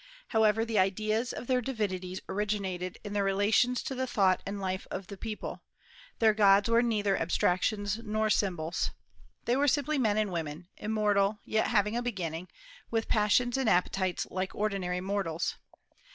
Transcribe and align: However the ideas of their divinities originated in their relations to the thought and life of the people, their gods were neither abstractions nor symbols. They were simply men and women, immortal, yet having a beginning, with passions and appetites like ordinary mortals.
However 0.29 0.65
the 0.65 0.79
ideas 0.79 1.31
of 1.31 1.45
their 1.45 1.61
divinities 1.61 2.21
originated 2.27 2.97
in 3.03 3.13
their 3.13 3.23
relations 3.23 3.83
to 3.83 3.93
the 3.93 4.07
thought 4.07 4.41
and 4.47 4.59
life 4.59 4.87
of 4.89 5.05
the 5.05 5.15
people, 5.15 5.61
their 6.17 6.33
gods 6.33 6.67
were 6.67 6.81
neither 6.81 7.15
abstractions 7.15 7.99
nor 8.03 8.31
symbols. 8.31 8.89
They 9.45 9.55
were 9.55 9.67
simply 9.67 9.99
men 9.99 10.17
and 10.17 10.31
women, 10.31 10.69
immortal, 10.75 11.37
yet 11.45 11.67
having 11.67 11.95
a 11.95 12.01
beginning, 12.01 12.47
with 12.89 13.07
passions 13.07 13.57
and 13.57 13.69
appetites 13.69 14.25
like 14.31 14.55
ordinary 14.55 15.01
mortals. 15.01 15.57